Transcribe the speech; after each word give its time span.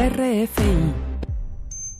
RFI. 0.00 0.94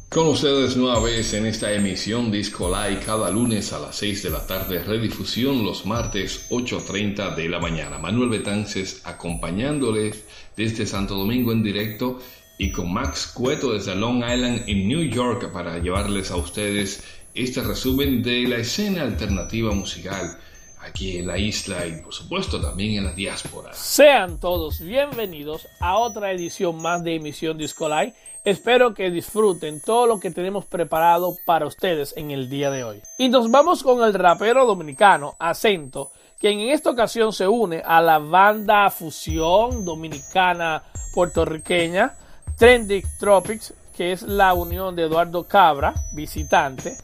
Con 0.09 0.29
ustedes 0.29 0.75
nueva 0.75 1.01
vez 1.01 1.35
en 1.35 1.45
esta 1.45 1.71
emisión 1.71 2.33
Disco 2.33 2.75
Live 2.75 3.03
cada 3.05 3.31
lunes 3.31 3.75
a 3.75 3.79
las 3.79 3.97
6 3.97 4.23
de 4.23 4.31
la 4.31 4.47
tarde, 4.47 4.83
redifusión 4.83 5.63
los 5.67 5.85
martes 5.85 6.47
8.30 6.49 7.35
de 7.35 7.51
la 7.51 7.59
mañana. 7.59 7.99
Manuel 7.99 8.31
Betances 8.31 9.03
acompañándoles 9.05 10.25
desde 10.57 10.87
Santo 10.87 11.15
Domingo 11.15 11.53
en 11.53 11.63
directo 11.63 12.23
y 12.57 12.73
con 12.73 12.91
Max 12.91 13.33
Cueto 13.35 13.75
desde 13.75 13.95
Long 13.95 14.25
Island 14.25 14.65
en 14.67 14.89
New 14.89 15.03
York 15.03 15.53
para 15.53 15.79
llevarles 15.79 16.31
a 16.31 16.37
ustedes 16.37 17.05
este 17.35 17.61
resumen 17.61 18.23
de 18.23 18.49
la 18.49 18.57
escena 18.57 19.03
alternativa 19.03 19.75
musical 19.75 20.39
aquí 20.83 21.19
en 21.19 21.27
la 21.27 21.39
isla 21.39 21.87
y 21.87 22.01
por 22.01 22.13
supuesto 22.13 22.61
también 22.61 22.99
en 22.99 23.05
la 23.05 23.13
diáspora. 23.13 23.73
Sean 23.75 24.39
todos 24.39 24.81
bienvenidos 24.81 25.69
a 25.81 25.99
otra 25.99 26.33
edición 26.33 26.81
más 26.81 27.05
de 27.05 27.17
emisión 27.17 27.59
Disco 27.59 27.89
Live. 27.89 28.15
Espero 28.45 28.95
que 28.95 29.11
disfruten 29.11 29.81
todo 29.81 30.07
lo 30.07 30.19
que 30.19 30.31
tenemos 30.31 30.65
preparado 30.65 31.37
para 31.45 31.67
ustedes 31.67 32.15
en 32.17 32.31
el 32.31 32.49
día 32.49 32.71
de 32.71 32.85
hoy. 32.85 33.03
Y 33.19 33.29
nos 33.29 33.51
vamos 33.51 33.83
con 33.83 34.03
el 34.03 34.15
rapero 34.15 34.65
dominicano 34.65 35.37
Acento, 35.39 36.11
quien 36.39 36.61
en 36.61 36.71
esta 36.71 36.91
ocasión 36.91 37.33
se 37.33 37.47
une 37.47 37.83
a 37.85 38.01
la 38.01 38.19
banda 38.19 38.91
fusión 38.91 39.85
dominicana 39.85 40.83
puertorriqueña 41.13 42.15
Trendy 42.57 43.03
Tropics, 43.19 43.75
que 43.97 44.13
es 44.13 44.23
la 44.23 44.55
unión 44.55 44.97
de 44.97 45.03
Eduardo 45.03 45.47
Cabra, 45.47 45.95
visitante, 46.13 46.97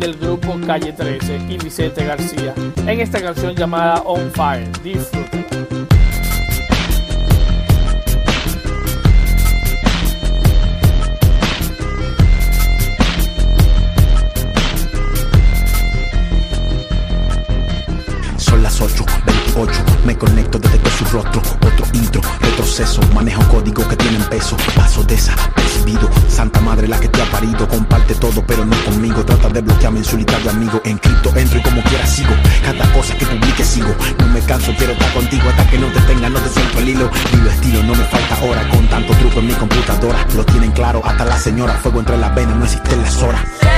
del 0.00 0.16
grupo 0.16 0.58
Calle 0.66 0.92
13 0.92 1.40
y 1.48 1.58
Vicente 1.58 2.04
García 2.04 2.54
en 2.86 3.00
esta 3.00 3.20
canción 3.20 3.54
llamada 3.54 4.02
On 4.06 4.30
Fire. 4.32 4.66
Disfruten. 4.82 5.46
Son 18.38 18.62
las 18.62 18.80
8, 18.80 19.04
28, 19.26 19.84
me 20.06 20.16
conecto 20.16 20.58
desde 20.58 20.90
su 20.90 21.04
rostro, 21.12 21.40
otro 21.40 21.86
intro, 21.92 22.22
retroceso, 22.60 23.00
manejo 23.14 23.42
código 23.48 23.88
que 23.88 23.96
tienen 23.96 24.22
peso, 24.24 24.54
paso 24.76 25.02
desapercibido, 25.04 26.10
Santa 26.28 26.60
Madre 26.60 26.88
la 26.88 27.00
que 27.00 27.08
te 27.08 27.22
ha 27.22 27.24
parido, 27.30 27.66
comparte 27.66 28.14
todo 28.14 28.44
pero 28.46 28.66
no 28.66 28.76
conmigo, 28.84 29.24
trata 29.24 29.48
de 29.48 29.62
bloquearme 29.62 30.00
en 30.00 30.26
de 30.26 30.50
amigo, 30.50 30.80
en 30.84 30.98
cripto 30.98 31.34
entro 31.36 31.58
y 31.58 31.62
como 31.62 31.82
quiera 31.84 32.06
sigo, 32.06 32.34
cada 32.62 32.92
cosa 32.92 33.16
que 33.16 33.24
publique 33.24 33.64
sigo, 33.64 33.88
no 34.18 34.26
me 34.26 34.40
canso, 34.40 34.74
quiero 34.76 34.92
estar 34.92 35.10
contigo 35.14 35.48
hasta 35.48 35.70
que 35.70 35.78
no 35.78 35.86
te 35.86 36.00
tenga, 36.00 36.28
no 36.28 36.38
te 36.38 36.48
siento 36.50 36.78
el 36.80 36.88
hilo, 36.90 37.10
vivo 37.32 37.48
estilo, 37.48 37.82
no 37.82 37.94
me 37.94 38.04
falta 38.04 38.44
hora, 38.44 38.68
con 38.68 38.86
tanto 38.88 39.14
truco 39.14 39.38
en 39.40 39.46
mi 39.46 39.54
computadora, 39.54 40.26
lo 40.36 40.44
tienen 40.44 40.72
claro, 40.72 41.00
hasta 41.02 41.24
la 41.24 41.38
señora, 41.38 41.72
fuego 41.74 42.00
entre 42.00 42.18
las 42.18 42.34
venas, 42.34 42.56
no 42.56 42.64
existen 42.66 43.00
las 43.00 43.22
horas. 43.22 43.69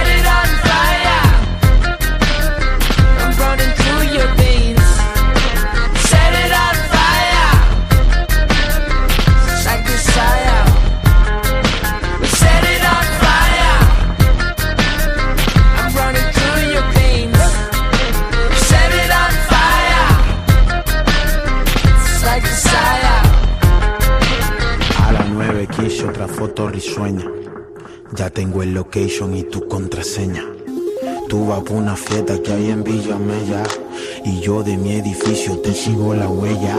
Risueña. 26.83 27.25
Ya 28.16 28.30
tengo 28.30 28.62
el 28.62 28.75
location 28.75 29.36
y 29.36 29.44
tu 29.44 29.66
contraseña. 29.69 30.44
Tú 31.28 31.47
vas 31.47 31.61
por 31.61 31.77
una 31.77 31.97
fiesta 31.97 32.41
que 32.42 32.52
hay 32.52 32.70
en 32.70 32.83
Villa 32.83 33.16
Mella. 33.16 33.62
Y 34.25 34.41
yo 34.41 34.62
de 34.62 34.76
mi 34.76 34.93
edificio 34.93 35.59
te 35.59 35.72
sigo 35.72 36.15
la 36.15 36.28
huella. 36.28 36.76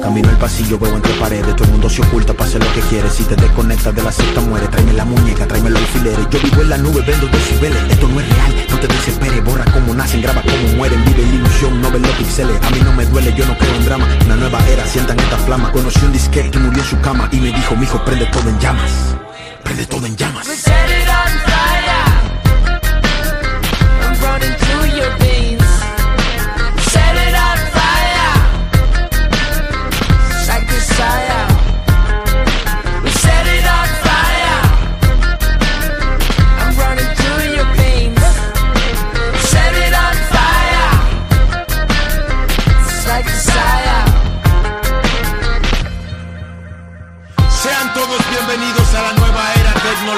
Camino 0.00 0.30
el 0.30 0.36
pasillo, 0.38 0.78
veo 0.78 0.94
entre 0.96 1.12
paredes. 1.14 1.54
Todo 1.56 1.64
el 1.64 1.72
mundo 1.72 1.90
se 1.90 2.00
oculta 2.00 2.32
hacer 2.38 2.64
lo 2.64 2.72
que 2.72 2.80
quiere. 2.88 3.10
Si 3.10 3.24
te 3.24 3.36
desconectas 3.36 3.94
de 3.94 4.02
la 4.02 4.12
secta, 4.12 4.40
muere. 4.40 4.66
Tráeme 4.68 4.94
la 4.94 5.04
muñeca, 5.04 5.46
tráeme 5.46 5.70
los 5.70 5.82
alfileres. 5.82 6.26
Yo 6.30 6.38
vivo 6.40 6.62
en 6.62 6.70
la 6.70 6.78
nube, 6.78 7.02
vendo 7.06 7.26
decibeles. 7.26 7.78
Esto 7.90 8.08
no 8.08 8.20
es 8.20 8.28
real, 8.28 8.66
no 8.70 8.80
te 8.80 8.86
desesperes. 8.86 9.44
Borra 9.44 9.64
como 9.72 9.94
nacen, 9.94 10.22
graba 10.22 10.42
como 10.42 10.76
mueren. 10.76 11.04
Vive 11.04 11.22
la 11.22 11.34
ilusión, 11.34 11.82
no 11.82 11.90
ven 11.90 12.02
los 12.02 12.12
pixeles. 12.12 12.56
A 12.62 12.70
mí 12.70 12.80
no 12.82 12.92
me 12.94 13.04
duele, 13.04 13.34
yo 13.36 13.44
no 13.46 13.58
creo 13.58 13.74
en 13.74 13.84
drama. 13.84 14.06
Una 14.24 14.36
nueva 14.36 14.66
era, 14.68 14.86
sientan 14.86 15.18
esta 15.18 15.36
flama. 15.38 15.70
Conocí 15.72 16.02
un 16.06 16.12
disquete 16.12 16.50
que 16.50 16.58
murió 16.58 16.82
en 16.82 16.88
su 16.88 16.98
cama. 17.00 17.28
Y 17.32 17.36
me 17.36 17.48
dijo, 17.48 17.76
mijo, 17.76 18.02
prende 18.04 18.24
todo 18.26 18.48
en 18.48 18.58
llamas. 18.58 19.19
Prende 19.62 19.86
todo 19.86 20.06
en 20.06 20.16
llamas. 20.16 20.46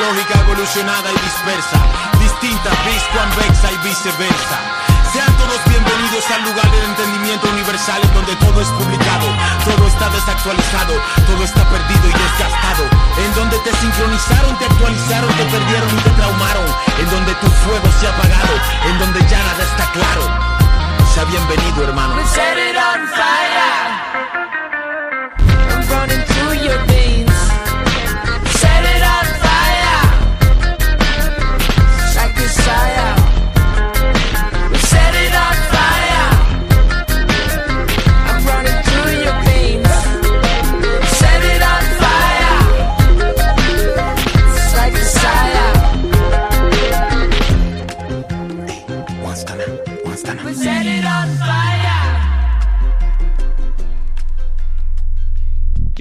Era 0.03 0.11
tecnológica 0.11 0.41
evolucionada 0.41 1.11
y 1.11 1.15
dispersa, 1.15 1.79
distinta, 2.19 2.71
bis, 2.85 3.03
convexa 3.15 3.73
y 3.73 3.79
viceversa. 3.87 4.59
Sean 5.13 5.33
todos 5.37 5.61
bienvenidos 5.69 6.25
al 6.31 6.43
lugar 6.43 6.71
del 6.71 6.85
entendimiento 6.85 7.49
universal 7.51 8.01
en 8.03 8.15
donde 8.15 8.35
todo 8.37 8.61
es 8.63 8.69
publicado, 8.69 9.27
todo 9.65 9.87
está 9.87 10.09
desactualizado, 10.11 10.95
todo 11.27 11.45
está 11.45 11.63
perdido 11.69 12.09
y 12.09 12.13
desgastado, 12.13 12.85
en 13.19 13.35
donde 13.35 13.59
te 13.59 13.73
sincronizaron, 13.77 14.59
te 14.59 14.65
actualizaron, 14.65 15.29
te 15.37 15.45
perdieron 15.45 15.91
y 15.91 16.01
te 16.03 16.11
traumaron, 16.11 16.67
en 16.99 17.11
donde 17.11 17.35
tu 17.35 17.47
fuego 17.63 17.89
se 18.01 18.07
ha 18.07 18.11
apagado, 18.11 18.55
en 18.89 18.99
donde 18.99 19.21
ya 19.29 19.39
nada 19.39 19.63
está 19.63 19.85
claro. 19.93 20.53
Sea 21.13 21.25
bienvenido, 21.25 21.85
hermano. 21.85 22.15
Set 50.55 50.87
it 50.87 51.05
on 51.05 51.29
fire. 51.39 51.62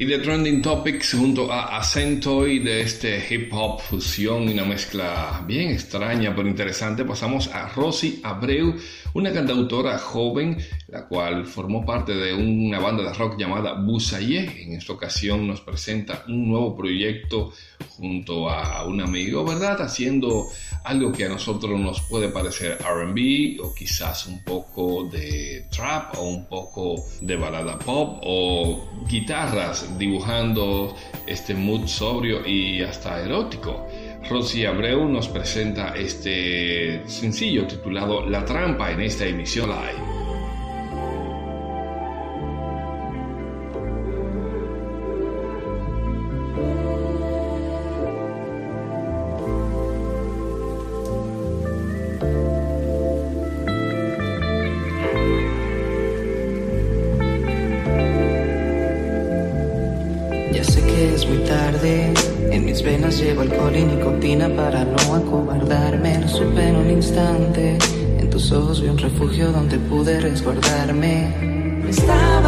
Y 0.02 0.06
de 0.06 0.18
Trending 0.18 0.64
Topics 0.64 1.14
junto 1.14 1.52
a 1.52 1.78
Acento 1.78 2.48
y 2.48 2.58
de 2.58 2.82
este 2.82 3.24
hip 3.30 3.54
hop 3.54 3.80
fusión 3.82 4.50
y 4.50 4.54
una 4.54 4.66
mezcla 4.66 5.44
bien 5.46 5.70
extraña 5.70 6.36
pero 6.36 6.50
interesante 6.50 7.06
pasamos 7.06 7.50
a 7.50 7.68
Rosy 7.68 8.20
Abreu, 8.24 8.78
una 9.14 9.32
cantautora 9.32 10.00
joven 10.00 10.58
la 10.88 11.08
cual 11.08 11.46
formó 11.46 11.86
parte 11.86 12.14
de 12.14 12.34
una 12.34 12.80
banda 12.80 13.04
de 13.04 13.14
rock 13.14 13.40
llamada 13.40 13.74
Busaye. 13.74 14.64
En 14.64 14.74
esta 14.74 14.94
ocasión 14.94 15.48
nos 15.48 15.62
presenta 15.62 16.24
un 16.28 16.50
nuevo 16.50 16.76
proyecto 16.76 17.54
junto 17.96 18.50
a 18.50 18.86
un 18.86 19.02
amigo, 19.02 19.46
¿verdad? 19.46 19.82
Haciendo 19.82 20.48
algo 20.84 21.12
que 21.12 21.26
a 21.26 21.30
nosotros 21.30 21.80
nos 21.80 22.02
puede 22.02 22.28
parecer 22.28 22.78
RB 22.82 23.62
o 23.64 23.74
quizás 23.74 24.26
un 24.26 24.44
poco 24.44 25.08
de 25.10 25.68
trap 25.72 26.18
o 26.18 26.24
un 26.24 26.46
poco 26.48 26.96
de 27.22 27.36
balada 27.38 27.80
pop 27.80 28.20
o 28.24 28.90
guitarras 29.08 29.91
dibujando 29.98 30.96
este 31.26 31.54
mood 31.54 31.88
sobrio 31.88 32.46
y 32.46 32.82
hasta 32.82 33.22
erótico. 33.22 33.88
Rosy 34.30 34.66
Abreu 34.66 35.08
nos 35.08 35.28
presenta 35.28 35.96
este 35.96 37.02
sencillo 37.08 37.66
titulado 37.66 38.26
La 38.28 38.46
Trampa 38.46 38.92
en 38.92 39.02
esta 39.02 39.26
emisión 39.26 39.70
live. 39.70 40.11
Venas 62.84 63.20
llevo 63.20 63.42
alcohol 63.42 63.76
y 63.76 63.84
nicotina 63.84 64.50
para 64.50 64.84
no 64.86 65.16
acobardarme. 65.16 66.20
Lo 66.20 66.28
supe 66.28 66.68
en 66.68 66.76
un 66.76 66.90
instante. 66.90 67.78
En 68.20 68.30
tus 68.30 68.52
ojos 68.52 68.82
vi 68.82 68.90
un 68.90 68.98
refugio 68.98 69.52
donde 69.52 69.78
pude 69.78 70.20
resguardarme. 70.20 71.88
Estaba 71.88 72.41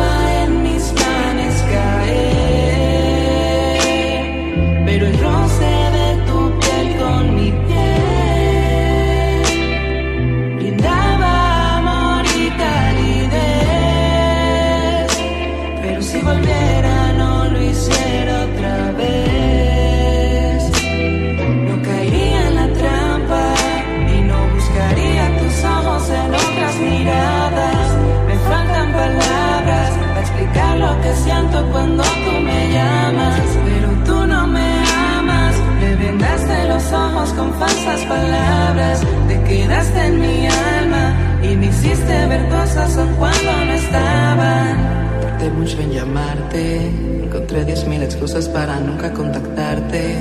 cosas 42.73 42.97
aun 42.97 43.13
cuando 43.15 43.65
no 43.65 43.73
estaban. 43.73 44.75
Tardé 45.21 45.49
mucho 45.51 45.79
en 45.79 45.91
llamarte. 45.91 46.87
Encontré 47.23 47.65
diez 47.65 47.85
mil 47.87 48.01
excusas 48.01 48.49
para 48.49 48.79
nunca 48.79 49.13
contactarte. 49.13 50.15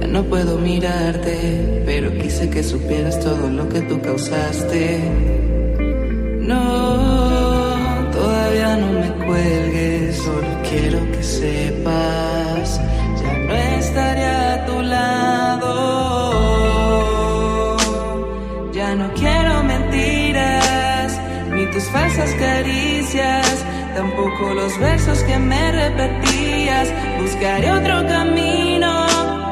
Ya 0.00 0.06
no 0.08 0.24
puedo 0.24 0.58
mirarte, 0.58 1.82
pero 1.86 2.10
quise 2.18 2.50
que 2.50 2.62
supieras 2.62 3.20
todo 3.20 3.48
lo 3.48 3.68
que 3.68 3.80
tú 3.82 4.00
causaste. 4.00 5.00
No, 6.40 6.96
todavía 8.12 8.76
no 8.76 8.92
me 9.00 9.10
cuelgues, 9.26 10.16
solo 10.16 10.48
quiero 10.68 10.98
que 11.12 11.22
sepas, 11.22 12.80
ya 13.22 13.32
no 13.46 13.54
estaré 13.54 14.24
a 14.24 14.66
tu 14.66 14.82
lado. 14.82 15.68
Ya 18.72 18.94
no 18.94 19.12
quiero 19.12 19.47
caricias, 22.34 23.64
tampoco 23.94 24.54
los 24.54 24.78
versos 24.78 25.22
que 25.24 25.38
me 25.38 25.72
repetías. 25.72 26.88
Buscaré 27.20 27.70
otro 27.72 28.06
camino, 28.06 29.06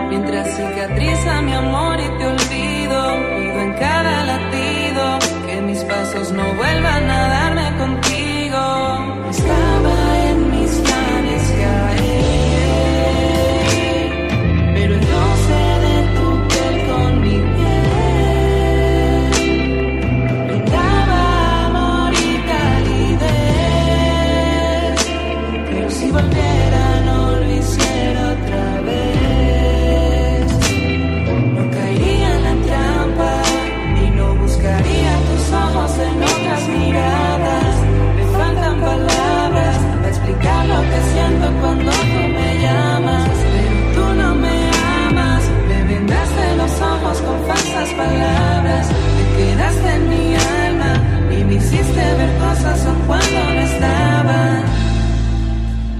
mientras 0.09 0.57
cicatriza 0.57 1.43
mi 1.43 1.53
amor 1.53 1.99
y 2.01 2.09
te 2.19 2.27
olvido. 2.27 3.17
Pido 3.37 3.61
en 3.61 3.73
cada 3.75 4.25
latido 4.25 5.19
que 5.47 5.61
mis 5.61 5.79
pasos 5.85 6.33
no 6.33 6.45
vuelvan 6.55 7.11
a 7.11 7.29
darme 7.29 7.79
contigo. 7.79 8.06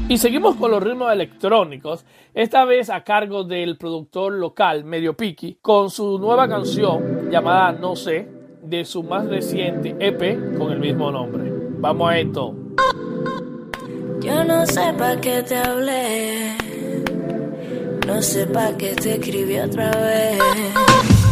Y 0.09 0.19
seguimos 0.19 0.55
con 0.55 0.71
los 0.71 0.81
ritmos 0.81 1.13
electrónicos, 1.13 2.05
esta 2.33 2.65
vez 2.65 2.91
a 2.91 3.03
cargo 3.03 3.43
del 3.43 3.77
productor 3.77 4.35
local 4.35 4.85
Medio 4.85 5.17
Piki, 5.17 5.59
con 5.61 5.91
su 5.91 6.21
nueva 6.21 6.49
canción 6.49 7.29
llamada 7.29 7.73
No 7.73 7.97
sé, 7.97 8.29
de 8.63 8.85
su 8.85 9.03
más 9.03 9.27
reciente 9.27 9.97
EP 9.99 10.57
con 10.57 10.71
el 10.71 10.79
mismo 10.79 11.11
nombre. 11.11 11.53
Vamos 11.81 12.09
a 12.09 12.19
esto. 12.21 12.55
Yo 14.21 14.45
no 14.45 14.65
sé 14.65 14.95
pa' 14.97 15.21
qué 15.21 15.43
te 15.43 15.57
hablé, 15.57 16.55
no 18.07 18.23
sé 18.23 18.47
pa' 18.47 18.77
qué 18.77 18.95
te 18.95 19.15
escribí 19.15 19.59
otra 19.59 19.91
vez. 19.91 21.26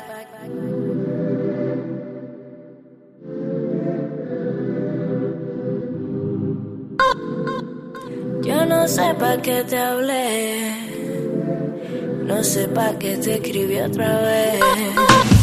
Café. 0.00 0.22
Yo 8.42 8.66
no 8.66 8.88
sé 8.88 9.14
pa' 9.18 9.36
qué 9.40 9.62
te 9.64 9.78
hablé, 9.78 10.74
no 12.24 12.42
sé 12.42 12.68
pa' 12.68 12.98
qué 12.98 13.16
te 13.18 13.34
escribí 13.34 13.78
otra 13.80 14.20
vez. 14.22 15.41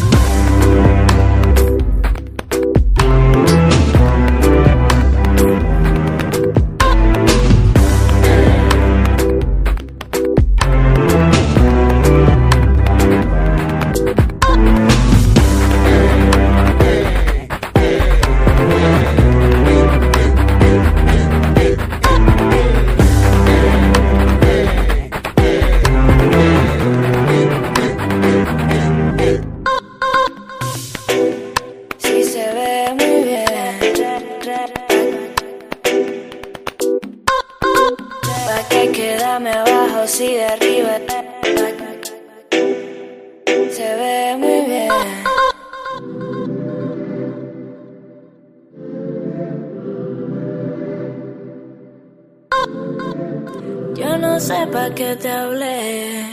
Te 55.20 55.30
hablé, 55.30 56.24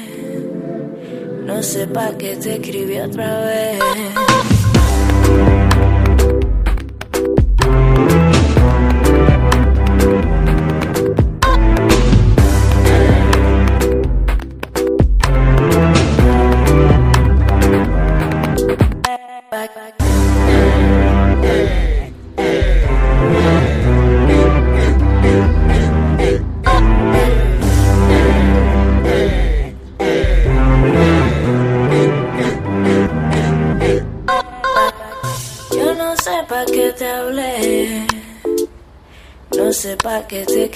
no 1.44 1.62
sé 1.62 1.86
pa' 1.88 2.16
qué 2.16 2.36
te 2.36 2.54
escribí 2.54 2.98
otra 2.98 3.40
vez. 3.44 3.95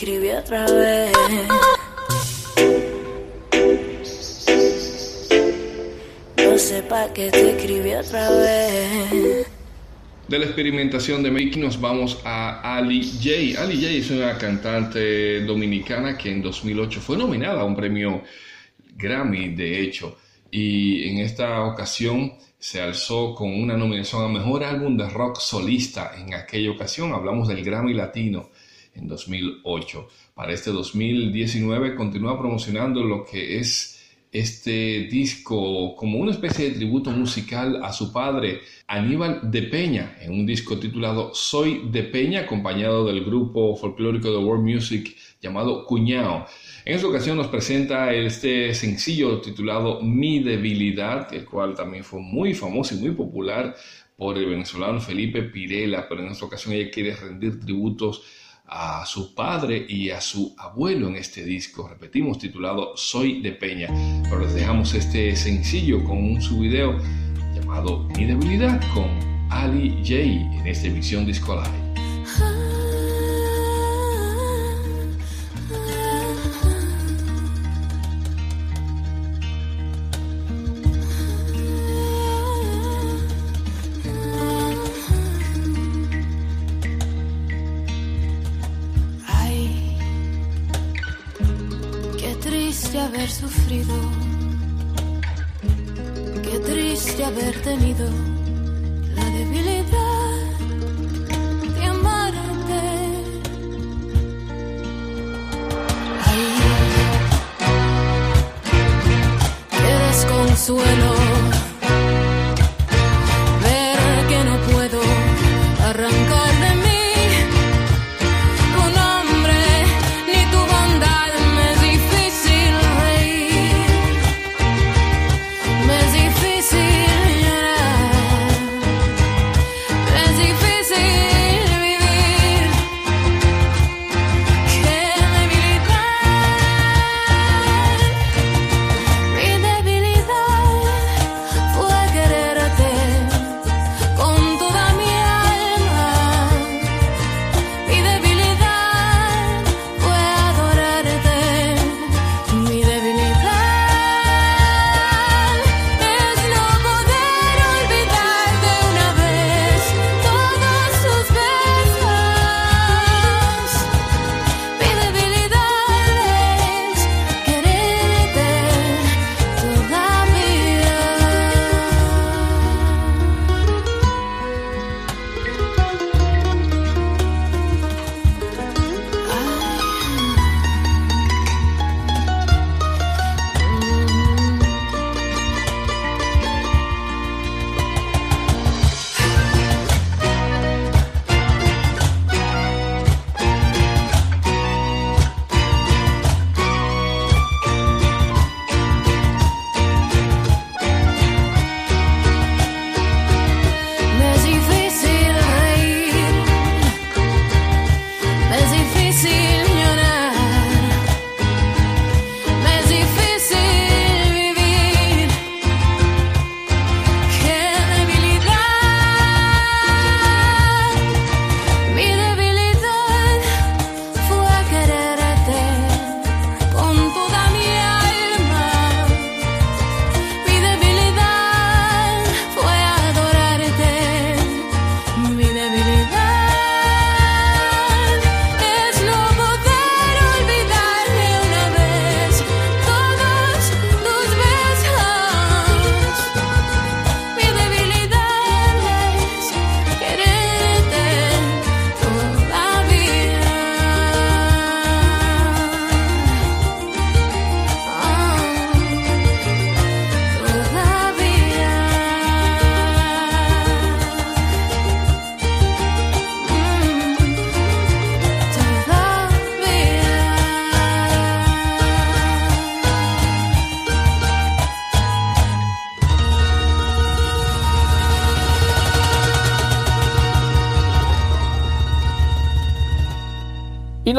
Otra 0.02 0.64
vez. 0.64 1.12
No 6.38 6.57
te 7.12 7.99
otra 7.99 8.30
vez. 8.30 9.47
De 10.26 10.38
la 10.38 10.45
experimentación 10.47 11.23
de 11.23 11.30
Make 11.30 11.57
nos 11.59 11.78
vamos 11.78 12.19
a 12.25 12.76
Ali 12.76 13.02
J. 13.02 13.62
Ali 13.62 13.76
J 13.76 13.90
es 13.90 14.11
una 14.11 14.38
cantante 14.38 15.45
dominicana 15.45 16.16
que 16.16 16.30
en 16.30 16.40
2008 16.40 17.00
fue 17.00 17.19
nominada 17.19 17.61
a 17.61 17.64
un 17.64 17.76
premio 17.76 18.23
Grammy, 18.97 19.50
de 19.50 19.83
hecho, 19.83 20.16
y 20.50 21.11
en 21.11 21.19
esta 21.19 21.62
ocasión 21.64 22.33
se 22.59 22.80
alzó 22.80 23.35
con 23.35 23.52
una 23.52 23.76
nominación 23.76 24.25
a 24.25 24.28
Mejor 24.28 24.64
Álbum 24.64 24.97
de 24.97 25.11
Rock 25.11 25.40
Solista. 25.40 26.12
En 26.16 26.33
aquella 26.33 26.71
ocasión 26.71 27.12
hablamos 27.12 27.49
del 27.49 27.62
Grammy 27.62 27.92
Latino 27.92 28.49
en 28.94 29.09
2008. 29.09 30.09
Para 30.35 30.52
este 30.52 30.70
2019 30.70 31.94
continúa 31.94 32.38
promocionando 32.38 33.02
lo 33.02 33.25
que 33.25 33.59
es 33.59 34.00
este 34.32 35.09
disco 35.11 35.97
como 35.97 36.18
una 36.18 36.30
especie 36.30 36.68
de 36.68 36.76
tributo 36.76 37.11
musical 37.11 37.82
a 37.82 37.92
su 37.92 38.12
padre, 38.12 38.61
Aníbal 38.87 39.50
de 39.50 39.62
Peña, 39.62 40.16
en 40.20 40.32
un 40.32 40.47
disco 40.47 40.78
titulado 40.78 41.35
Soy 41.35 41.88
de 41.90 42.04
Peña, 42.04 42.42
acompañado 42.42 43.04
del 43.06 43.25
grupo 43.25 43.75
folclórico 43.76 44.30
de 44.30 44.38
World 44.38 44.64
Music 44.64 45.16
llamado 45.40 45.85
Cuñao. 45.85 46.47
En 46.85 46.94
esta 46.94 47.09
ocasión 47.09 47.37
nos 47.37 47.49
presenta 47.49 48.14
este 48.14 48.73
sencillo 48.75 49.40
titulado 49.40 50.00
Mi 50.00 50.38
debilidad, 50.40 51.32
el 51.35 51.44
cual 51.44 51.75
también 51.75 52.04
fue 52.04 52.20
muy 52.20 52.54
famoso 52.54 52.94
y 52.94 52.99
muy 52.99 53.11
popular 53.11 53.75
por 54.16 54.37
el 54.38 54.47
venezolano 54.47 55.00
Felipe 55.00 55.42
Pirela, 55.42 56.09
pero 56.09 56.23
en 56.23 56.28
esta 56.28 56.44
ocasión 56.44 56.75
ella 56.75 56.90
quiere 56.90 57.16
rendir 57.16 57.59
tributos 57.59 58.23
a 58.71 59.05
su 59.05 59.35
padre 59.35 59.85
y 59.89 60.11
a 60.11 60.21
su 60.21 60.55
abuelo 60.57 61.09
en 61.09 61.17
este 61.17 61.45
disco. 61.45 61.89
Repetimos, 61.89 62.39
titulado 62.39 62.97
Soy 62.97 63.43
de 63.43 63.53
Peña. 63.53 63.89
Pero 64.23 64.41
les 64.41 64.55
dejamos 64.55 64.95
este 64.95 65.35
sencillo 65.35 66.05
con 66.05 66.19
un 66.19 66.41
subvideo 66.41 66.97
llamado 67.55 68.09
Mi 68.17 68.27
debilidad 68.27 68.81
con 68.95 69.09
Ali 69.50 69.91
J 70.05 70.15
en 70.61 70.67
esta 70.67 70.87
emisión 70.87 71.27
Disco 71.27 71.57
Live. 71.57 72.70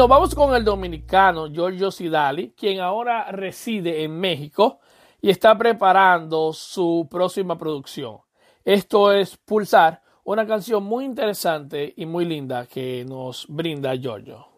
Nos 0.02 0.08
vamos 0.08 0.34
con 0.34 0.52
el 0.56 0.64
dominicano 0.64 1.46
Giorgio 1.46 1.92
Sidali, 1.92 2.54
quien 2.56 2.80
ahora 2.80 3.30
reside 3.30 4.02
en 4.02 4.18
México 4.18 4.80
y 5.20 5.30
está 5.30 5.56
preparando 5.56 6.52
su 6.52 7.06
próxima 7.08 7.56
producción. 7.56 8.16
Esto 8.64 9.12
es 9.12 9.36
Pulsar, 9.36 10.02
una 10.24 10.44
canción 10.44 10.82
muy 10.82 11.04
interesante 11.04 11.94
y 11.96 12.04
muy 12.04 12.24
linda 12.24 12.66
que 12.66 13.04
nos 13.08 13.46
brinda 13.48 13.94
Giorgio. 13.94 14.48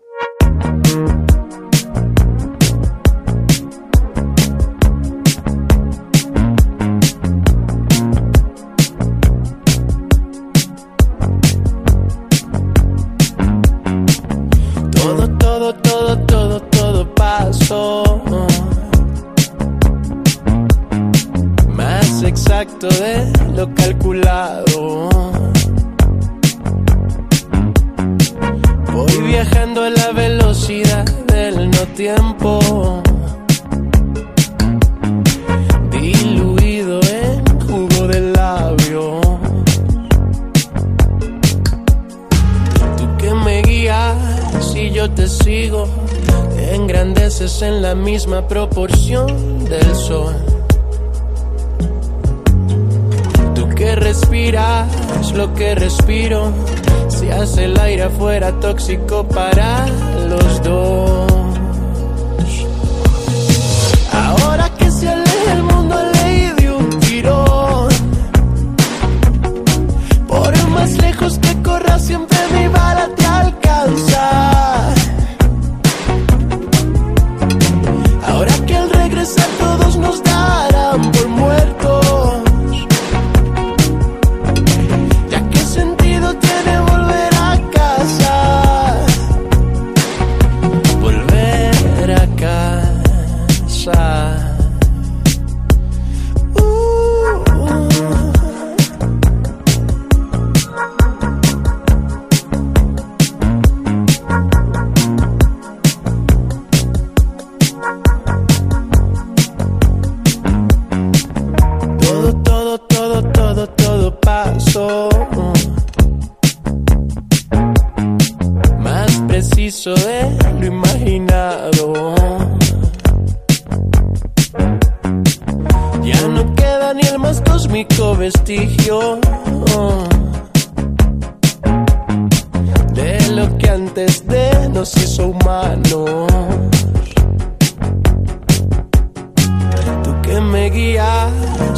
Proporción 48.85 49.65
del 49.65 49.95
sol. 49.95 50.35
Tú 53.55 53.69
que 53.71 53.95
respiras 53.97 55.33
lo 55.35 55.55
que 55.55 55.75
respiro, 55.75 56.53
si 57.09 57.31
hace 57.31 57.65
el 57.65 57.79
aire 57.81 58.03
afuera 58.03 58.53
tóxico 58.61 59.27
para 59.27 59.87
los 60.29 60.63
dos. 60.63 61.24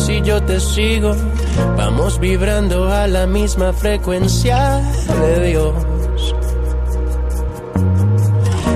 Y 0.09 0.23
yo 0.23 0.43
te 0.43 0.61
sigo, 0.61 1.15
vamos 1.77 2.21
vibrando 2.21 2.93
a 2.93 3.07
la 3.07 3.27
misma 3.27 3.73
frecuencia 3.73 4.81
de 5.21 5.49
Dios. 5.49 5.75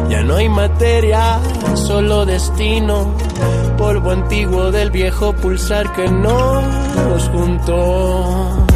Ya 0.09 0.23
no 0.23 0.37
hay 0.37 0.49
materia, 0.49 1.38
solo 1.75 2.27
destino, 2.27 3.14
polvo 3.79 4.11
antiguo 4.11 4.70
del 4.70 4.90
viejo 4.90 5.33
pulsar 5.35 5.92
que 5.94 6.09
nos 6.09 7.29
juntó. 7.29 8.70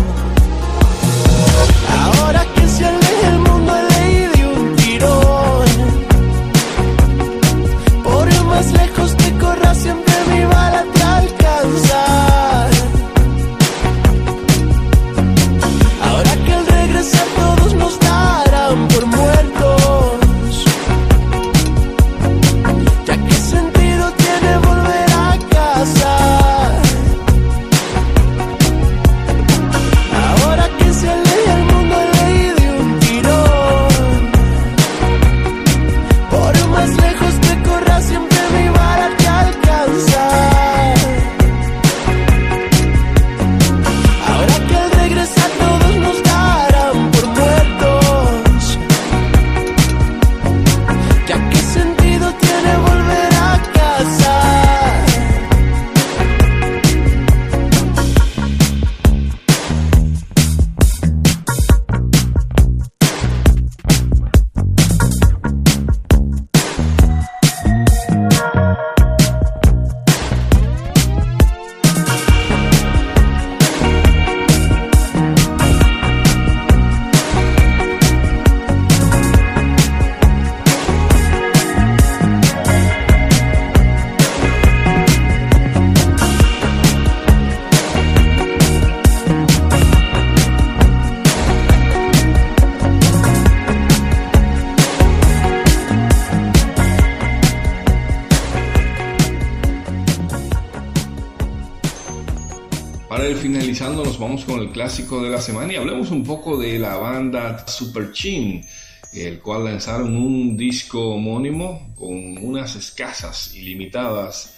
Vamos 104.25 104.47
con 104.47 104.59
el 104.61 104.71
clásico 104.71 105.23
de 105.23 105.29
la 105.29 105.39
semana 105.39 105.75
y 105.75 105.77
hablemos 105.77 106.11
un 106.11 106.25
poco 106.25 106.57
de 106.57 106.79
la 106.79 106.97
banda 106.97 107.67
Super 107.69 108.11
Chin, 108.11 108.65
el 109.13 109.39
cual 109.39 109.65
lanzaron 109.65 110.17
un 110.17 110.57
disco 110.57 111.11
homónimo 111.11 111.93
con 111.95 112.39
unas 112.39 112.75
escasas 112.75 113.55
y 113.55 113.61
limitadas 113.61 114.57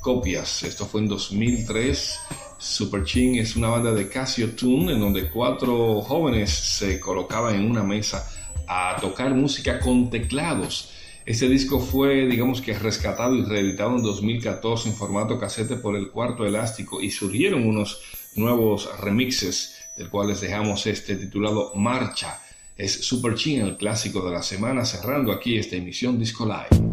copias. 0.00 0.62
Esto 0.62 0.86
fue 0.86 1.00
en 1.00 1.08
2003. 1.08 2.20
Super 2.58 3.02
Chin 3.02 3.34
es 3.34 3.56
una 3.56 3.70
banda 3.70 3.90
de 3.90 4.08
Casio 4.08 4.52
Tune 4.52 4.92
en 4.92 5.00
donde 5.00 5.28
cuatro 5.28 6.00
jóvenes 6.00 6.50
se 6.50 7.00
colocaban 7.00 7.56
en 7.56 7.68
una 7.68 7.82
mesa 7.82 8.24
a 8.68 8.98
tocar 9.00 9.34
música 9.34 9.80
con 9.80 10.10
teclados. 10.10 10.92
Este 11.26 11.48
disco 11.48 11.80
fue, 11.80 12.24
digamos 12.26 12.60
que, 12.60 12.72
rescatado 12.72 13.34
y 13.34 13.42
reeditado 13.42 13.96
en 13.96 14.02
2014 14.04 14.90
en 14.90 14.94
formato 14.94 15.40
casete 15.40 15.74
por 15.74 15.96
el 15.96 16.08
Cuarto 16.08 16.46
Elástico 16.46 17.02
y 17.02 17.10
surgieron 17.10 17.66
unos 17.66 18.00
nuevos 18.38 18.88
remixes, 19.00 19.76
del 19.96 20.08
cual 20.08 20.28
les 20.28 20.40
dejamos 20.40 20.86
este 20.86 21.16
titulado 21.16 21.72
Marcha. 21.74 22.40
es 22.76 22.92
Super 23.04 23.34
Chin, 23.34 23.62
el 23.62 23.76
clásico 23.76 24.24
de 24.24 24.30
la 24.30 24.42
semana, 24.42 24.84
cerrando 24.84 25.32
aquí 25.32 25.58
esta 25.58 25.76
emisión 25.76 26.18
Disco 26.18 26.46
Live. 26.46 26.87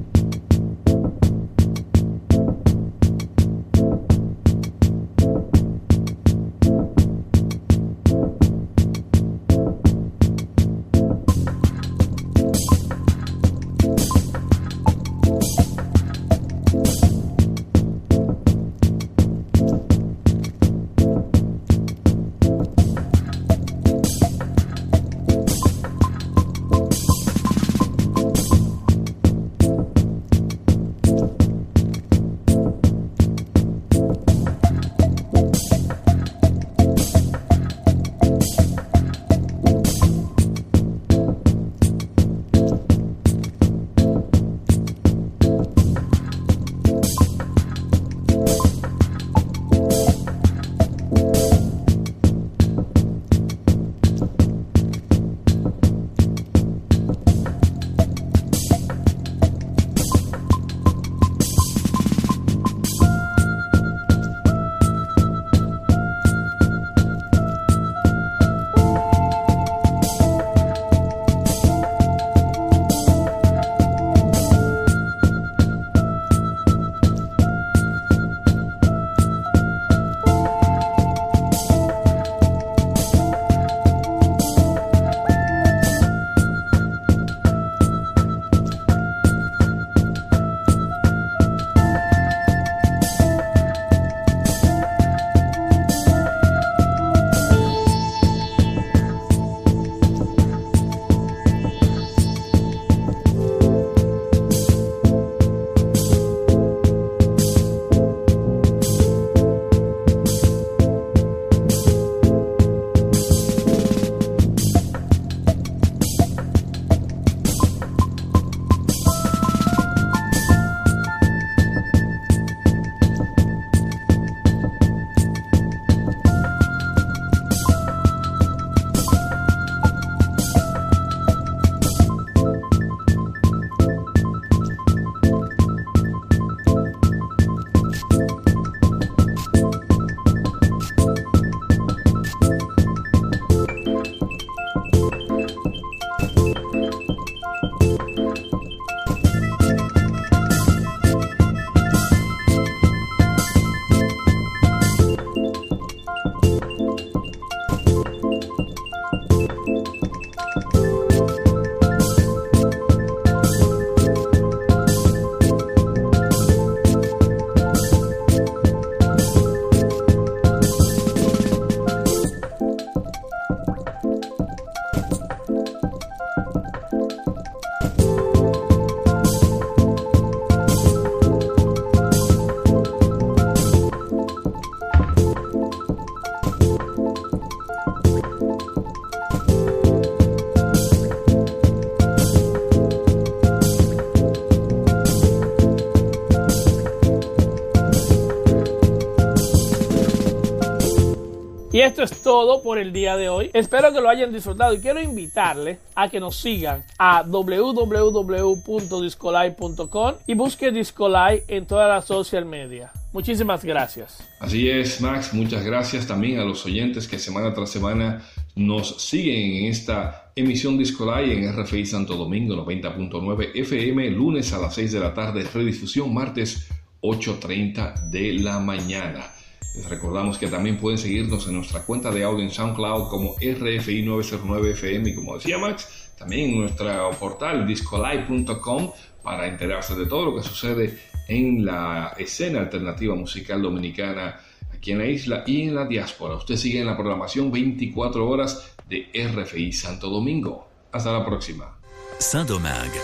Esto 201.95 202.13
es 202.13 202.23
todo 202.23 202.61
por 202.61 202.77
el 202.77 202.91
día 202.91 203.15
de 203.15 203.29
hoy. 203.29 203.49
Espero 203.53 203.93
que 203.93 204.01
lo 204.01 204.09
hayan 204.09 204.33
disfrutado 204.33 204.73
y 204.73 204.79
quiero 204.79 205.01
invitarles 205.01 205.77
a 205.95 206.09
que 206.09 206.19
nos 206.19 206.35
sigan 206.35 206.83
a 206.97 207.23
www.discolai.com 207.23 210.15
y 210.27 210.33
busquen 210.33 210.73
Discolai 210.73 211.43
en 211.47 211.65
todas 211.65 211.87
las 211.87 212.03
social 212.03 212.43
media. 212.43 212.91
Muchísimas 213.13 213.63
gracias. 213.63 214.21
Así 214.41 214.69
es, 214.69 214.99
Max. 214.99 215.33
Muchas 215.33 215.63
gracias 215.63 216.05
también 216.05 216.37
a 216.37 216.43
los 216.43 216.65
oyentes 216.65 217.07
que 217.07 217.17
semana 217.17 217.53
tras 217.53 217.69
semana 217.69 218.21
nos 218.55 219.01
siguen 219.01 219.63
en 219.63 219.71
esta 219.71 220.33
emisión 220.35 220.77
Discolai 220.77 221.31
en 221.31 221.57
RFI 221.57 221.85
Santo 221.85 222.17
Domingo 222.17 222.57
90.9 222.65 223.51
FM, 223.55 224.11
lunes 224.11 224.51
a 224.51 224.57
las 224.57 224.75
6 224.75 224.91
de 224.91 224.99
la 224.99 225.13
tarde, 225.13 225.45
redifusión 225.45 226.13
martes 226.13 226.67
8.30 227.01 228.09
de 228.09 228.33
la 228.33 228.59
mañana. 228.59 229.34
Les 229.75 229.89
recordamos 229.89 230.37
que 230.37 230.47
también 230.47 230.77
pueden 230.77 230.97
seguirnos 230.97 231.47
en 231.47 231.55
nuestra 231.55 231.81
cuenta 231.81 232.11
de 232.11 232.23
audio 232.23 232.43
en 232.43 232.51
SoundCloud 232.51 233.09
como 233.09 233.35
RFI 233.35 234.05
909FM 234.05 235.09
y 235.09 235.15
como 235.15 235.35
decía 235.35 235.57
Max, 235.57 236.11
también 236.17 236.51
en 236.51 236.61
nuestro 236.61 237.11
portal 237.19 237.67
discolai.com 237.67 238.91
para 239.21 239.47
enterarse 239.47 239.95
de 239.95 240.05
todo 240.05 240.25
lo 240.25 240.35
que 240.35 240.43
sucede 240.43 240.97
en 241.27 241.65
la 241.65 242.13
escena 242.17 242.59
alternativa 242.59 243.15
musical 243.15 243.61
dominicana 243.61 244.39
aquí 244.73 244.91
en 244.91 244.99
la 244.99 245.05
isla 245.07 245.43
y 245.45 245.63
en 245.63 245.75
la 245.75 245.85
diáspora. 245.85 246.35
Usted 246.35 246.55
sigue 246.55 246.79
en 246.79 246.85
la 246.85 246.95
programación 246.95 247.51
24 247.51 248.29
horas 248.29 248.75
de 248.87 249.09
RFI 249.13 249.73
Santo 249.73 250.09
Domingo. 250.09 250.67
Hasta 250.91 251.11
la 251.11 251.25
próxima. 251.25 251.77
Saint-Domingue 252.19 252.99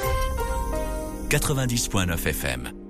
90.9 1.30 2.14
FM 2.14 2.81